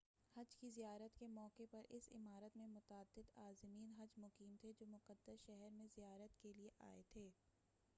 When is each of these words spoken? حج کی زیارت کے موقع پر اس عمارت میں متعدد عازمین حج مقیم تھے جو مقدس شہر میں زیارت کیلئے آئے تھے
حج 0.35 0.55
کی 0.55 0.69
زیارت 0.69 1.17
کے 1.17 1.27
موقع 1.29 1.63
پر 1.71 1.85
اس 1.89 2.09
عمارت 2.11 2.57
میں 2.57 2.67
متعدد 2.67 3.29
عازمین 3.35 3.93
حج 3.99 4.17
مقیم 4.17 4.55
تھے 4.61 4.71
جو 4.79 4.85
مقدس 4.87 5.45
شہر 5.45 5.69
میں 5.71 5.87
زیارت 5.95 6.41
کیلئے 6.41 6.69
آئے 6.81 7.01
تھے 7.09 7.29